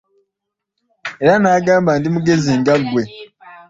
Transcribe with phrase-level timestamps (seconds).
[1.23, 3.03] Era n'agamba, ndi mugezi nga ggwe.